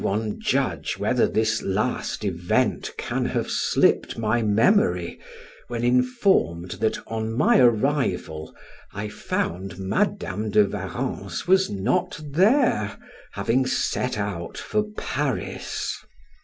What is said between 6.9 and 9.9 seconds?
on my arrival I found